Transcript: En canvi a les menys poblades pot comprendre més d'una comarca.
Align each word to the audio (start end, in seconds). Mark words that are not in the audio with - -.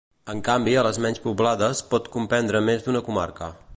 En 0.33 0.39
canvi 0.45 0.71
a 0.77 0.83
les 0.87 0.99
menys 1.05 1.21
poblades 1.25 1.83
pot 1.91 2.09
comprendre 2.17 2.63
més 2.71 2.89
d'una 2.89 3.05
comarca. 3.11 3.53